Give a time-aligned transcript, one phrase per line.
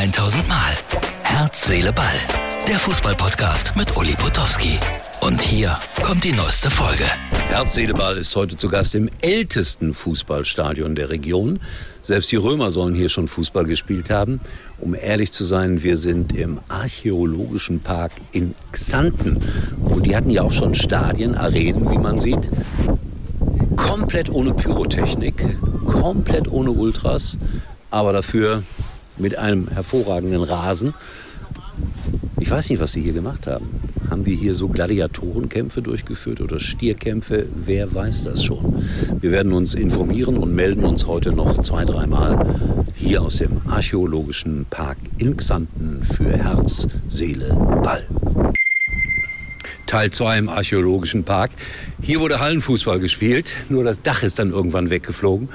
[0.00, 0.56] 1000 Mal.
[1.24, 2.06] Herz, Seele, Ball.
[2.66, 4.78] Der Fußballpodcast mit Uli Potowski.
[5.20, 7.04] Und hier kommt die neueste Folge.
[7.50, 11.60] Herz, Seele, Ball ist heute zu Gast im ältesten Fußballstadion der Region.
[12.00, 14.40] Selbst die Römer sollen hier schon Fußball gespielt haben.
[14.78, 19.44] Um ehrlich zu sein, wir sind im archäologischen Park in Xanten.
[19.82, 22.48] Und die hatten ja auch schon Stadien, Arenen, wie man sieht.
[23.76, 25.44] Komplett ohne Pyrotechnik,
[25.84, 27.36] komplett ohne Ultras,
[27.90, 28.62] aber dafür
[29.18, 30.94] mit einem hervorragenden Rasen.
[32.38, 33.68] Ich weiß nicht, was Sie hier gemacht haben.
[34.08, 37.46] Haben wir hier so Gladiatorenkämpfe durchgeführt oder Stierkämpfe?
[37.54, 38.82] Wer weiß das schon?
[39.20, 42.56] Wir werden uns informieren und melden uns heute noch zwei, dreimal
[42.94, 48.06] hier aus dem archäologischen Park in Xanten für Herz, Seele, Ball.
[49.86, 51.50] Teil 2 im archäologischen Park.
[52.00, 55.48] Hier wurde Hallenfußball gespielt, nur das Dach ist dann irgendwann weggeflogen.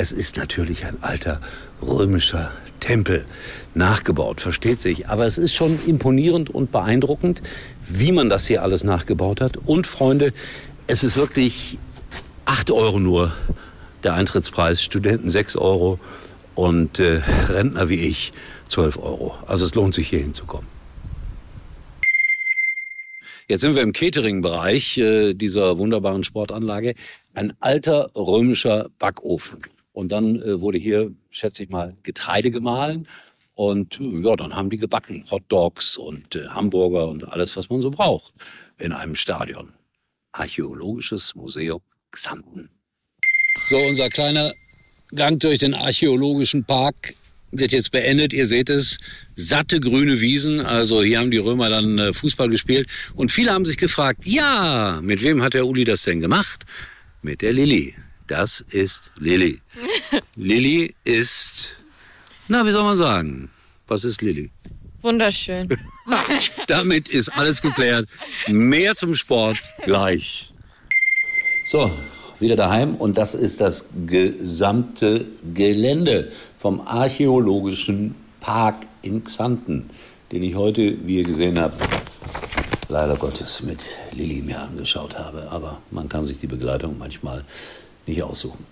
[0.00, 1.42] Es ist natürlich ein alter
[1.82, 2.50] römischer
[2.80, 3.26] Tempel
[3.74, 5.08] nachgebaut, versteht sich.
[5.08, 7.42] Aber es ist schon imponierend und beeindruckend,
[7.86, 9.58] wie man das hier alles nachgebaut hat.
[9.58, 10.32] Und Freunde,
[10.86, 11.76] es ist wirklich
[12.46, 13.34] 8 Euro nur
[14.02, 16.00] der Eintrittspreis, Studenten 6 Euro
[16.54, 17.20] und äh,
[17.50, 18.32] Rentner wie ich
[18.68, 19.34] 12 Euro.
[19.46, 20.66] Also es lohnt sich hier hinzukommen.
[23.48, 26.94] Jetzt sind wir im Catering-Bereich äh, dieser wunderbaren Sportanlage.
[27.34, 29.58] Ein alter römischer Backofen.
[29.92, 33.08] Und dann äh, wurde hier, schätze ich mal, Getreide gemahlen.
[33.54, 35.24] Und ja, dann haben die gebacken.
[35.30, 38.32] Hot Dogs und äh, Hamburger und alles, was man so braucht
[38.78, 39.74] in einem Stadion.
[40.32, 41.80] Archäologisches Museum
[42.10, 42.70] Xanten.
[43.68, 44.52] So, unser kleiner
[45.14, 47.14] Gang durch den archäologischen Park
[47.50, 48.32] wird jetzt beendet.
[48.32, 48.98] Ihr seht es,
[49.34, 50.60] satte grüne Wiesen.
[50.60, 52.88] Also hier haben die Römer dann äh, Fußball gespielt.
[53.14, 56.64] Und viele haben sich gefragt, ja, mit wem hat der Uli das denn gemacht?
[57.22, 57.94] Mit der Lilly.
[58.30, 59.60] Das ist Lilly.
[60.36, 61.74] Lilly ist,
[62.46, 63.50] na, wie soll man sagen?
[63.88, 64.50] Was ist Lilly?
[65.02, 65.68] Wunderschön.
[66.68, 68.08] Damit ist alles geklärt.
[68.46, 70.54] Mehr zum Sport gleich.
[71.66, 71.90] So,
[72.38, 79.90] wieder daheim und das ist das gesamte Gelände vom archäologischen Park in Xanten,
[80.30, 81.82] den ich heute, wie ihr gesehen habt,
[82.88, 83.80] leider Gottes mit
[84.12, 85.48] Lilly mir angeschaut habe.
[85.50, 87.44] Aber man kann sich die Begleitung manchmal
[88.10, 88.66] nicht aussuchen.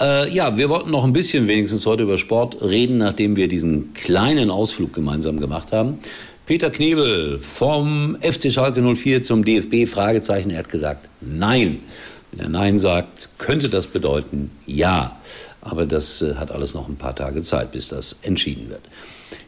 [0.00, 3.92] Äh, ja, wir wollten noch ein bisschen wenigstens heute über Sport reden, nachdem wir diesen
[3.94, 5.98] kleinen Ausflug gemeinsam gemacht haben.
[6.46, 11.80] Peter Knebel vom FC Schalke 04 zum DFB, Fragezeichen, er hat gesagt, nein.
[12.32, 15.20] Wenn er Nein sagt, könnte das bedeuten Ja.
[15.60, 18.80] Aber das äh, hat alles noch ein paar Tage Zeit, bis das entschieden wird.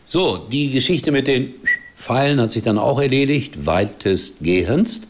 [0.06, 1.54] So, die Geschichte mit den
[1.96, 5.00] Pfeilen hat sich dann auch erledigt, weitestgehend.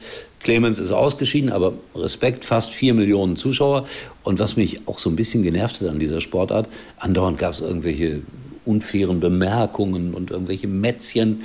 [0.44, 3.86] Clemens ist ausgeschieden, aber Respekt, fast vier Millionen Zuschauer.
[4.22, 6.68] Und was mich auch so ein bisschen genervt hat an dieser Sportart,
[6.98, 8.20] andauernd gab es irgendwelche
[8.64, 11.40] unfairen Bemerkungen und irgendwelche Mätzchen.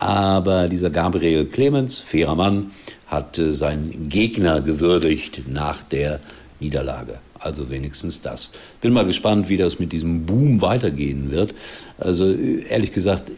[0.00, 2.72] Aber dieser Gabriel Clemens, fairer Mann,
[3.06, 6.20] hat äh, seinen Gegner gewürdigt nach der
[6.58, 7.20] Niederlage.
[7.38, 8.50] Also wenigstens das.
[8.80, 11.54] Bin mal gespannt, wie das mit diesem Boom weitergehen wird.
[11.98, 13.30] Also ehrlich gesagt,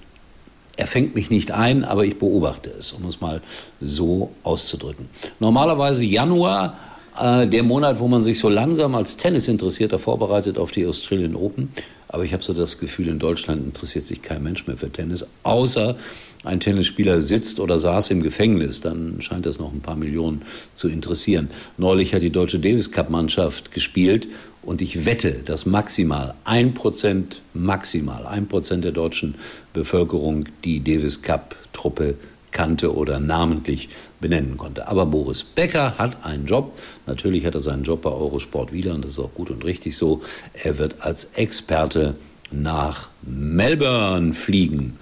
[0.76, 3.40] er fängt mich nicht ein, aber ich beobachte es, um es mal
[3.80, 5.08] so auszudrücken.
[5.38, 6.76] Normalerweise Januar,
[7.20, 11.70] äh, der Monat, wo man sich so langsam als Tennisinteressierter vorbereitet auf die Australian Open.
[12.12, 15.26] Aber ich habe so das Gefühl, in Deutschland interessiert sich kein Mensch mehr für Tennis,
[15.42, 15.96] außer
[16.44, 20.42] ein Tennisspieler sitzt oder saß im Gefängnis, dann scheint das noch ein paar Millionen
[20.74, 21.48] zu interessieren.
[21.78, 24.28] Neulich hat die deutsche Davis Cup Mannschaft gespielt
[24.62, 29.34] und ich wette, dass maximal ein Prozent, maximal ein Prozent der deutschen
[29.72, 32.16] Bevölkerung die Davis Cup Truppe
[32.52, 33.88] kannte oder namentlich
[34.20, 34.88] benennen konnte.
[34.88, 36.78] Aber Boris Becker hat einen Job.
[37.06, 39.96] Natürlich hat er seinen Job bei Eurosport wieder und das ist auch gut und richtig
[39.96, 40.20] so.
[40.54, 42.14] Er wird als Experte
[42.50, 44.98] nach Melbourne fliegen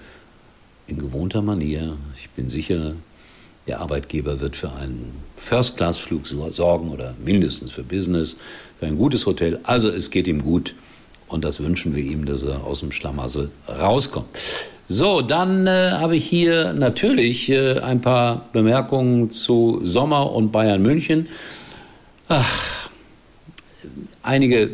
[0.87, 1.97] in gewohnter Manier.
[2.17, 2.95] Ich bin sicher,
[3.67, 8.37] der Arbeitgeber wird für einen First-Class-Flug sorgen oder mindestens für Business,
[8.79, 9.61] für ein gutes Hotel.
[9.63, 10.75] Also es geht ihm gut
[11.29, 14.29] und das wünschen wir ihm, dass er aus dem Schlamassel rauskommt.
[14.93, 20.83] So, dann äh, habe ich hier natürlich äh, ein paar Bemerkungen zu Sommer und Bayern
[20.83, 21.29] München.
[22.27, 22.91] Ach,
[24.25, 24.71] einige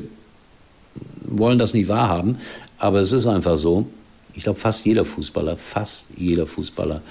[1.21, 2.39] wollen das nicht wahrhaben,
[2.79, 3.89] aber es ist einfach so.
[4.33, 7.03] Ich glaube, fast jeder Fußballer, fast jeder Fußballer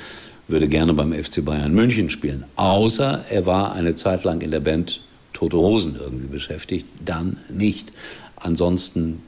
[0.47, 2.45] würde gerne beim FC Bayern München spielen.
[2.55, 5.01] Außer er war eine Zeit lang in der Band
[5.31, 6.87] Tote Hosen irgendwie beschäftigt.
[7.05, 7.93] Dann nicht.
[8.35, 9.21] Ansonsten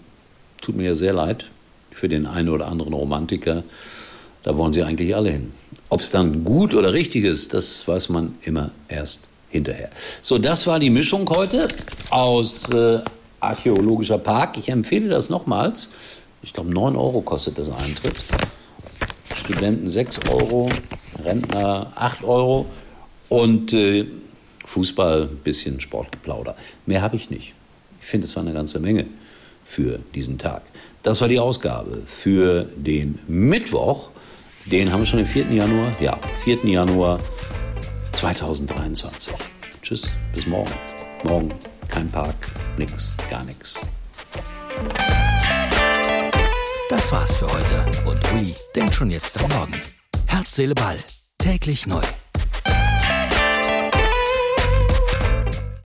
[0.63, 1.45] tut mir ja sehr leid
[1.97, 3.63] für den einen oder anderen Romantiker.
[4.43, 5.51] Da wollen sie eigentlich alle hin.
[5.89, 9.89] Ob es dann gut oder richtig ist, das weiß man immer erst hinterher.
[10.21, 11.67] So, das war die Mischung heute
[12.11, 12.99] aus äh,
[13.39, 14.57] archäologischer Park.
[14.57, 15.89] Ich empfehle das nochmals.
[16.43, 18.15] Ich glaube, 9 Euro kostet das Eintritt.
[19.35, 20.69] Studenten 6 Euro,
[21.23, 22.67] Rentner 8 Euro
[23.27, 24.05] und äh,
[24.65, 26.55] Fußball, bisschen Sportgeplauder.
[26.85, 27.55] Mehr habe ich nicht.
[27.99, 29.07] Ich finde, es war eine ganze Menge
[29.67, 30.63] für diesen Tag.
[31.03, 34.09] Das war die Ausgabe für den Mittwoch.
[34.65, 35.51] Den haben wir schon den 4.
[35.51, 35.91] Januar.
[35.99, 36.65] Ja, 4.
[36.65, 37.19] Januar
[38.13, 39.33] 2023.
[39.81, 40.71] Tschüss, bis morgen.
[41.23, 41.53] Morgen
[41.89, 42.35] kein Park,
[42.77, 43.79] nix, gar nix.
[46.89, 49.79] Das war's für heute und Uli denkt schon jetzt am Morgen.
[50.27, 50.97] Herz, Seele, Ball.
[51.37, 52.01] Täglich neu.